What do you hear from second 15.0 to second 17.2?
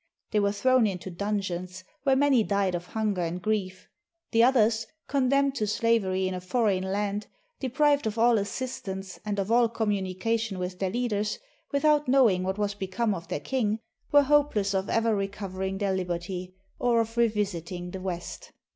recovering their liberty, or of